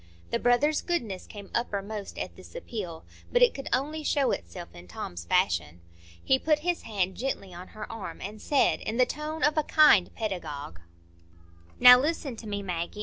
The 0.31 0.39
brother's 0.39 0.81
goodness 0.81 1.27
came 1.27 1.51
uppermost 1.53 2.17
at 2.17 2.35
this 2.35 2.55
appeal, 2.55 3.05
but 3.31 3.43
it 3.43 3.53
could 3.53 3.69
only 3.71 4.03
show 4.03 4.31
itself 4.31 4.69
in 4.73 4.87
Tom's 4.87 5.25
fashion. 5.25 5.79
He 6.23 6.39
put 6.39 6.61
his 6.65 6.81
hand 6.81 7.13
gently 7.15 7.53
on 7.53 7.67
her 7.77 7.85
arm, 7.91 8.19
and 8.19 8.41
said, 8.41 8.79
in 8.81 8.97
the 8.97 9.05
tone 9.05 9.43
of 9.43 9.59
a 9.59 9.63
kind 9.63 10.11
pedagogue,— 10.15 10.79
"Now 11.79 11.99
listen 11.99 12.35
to 12.37 12.47
me, 12.47 12.63
Maggie. 12.63 12.99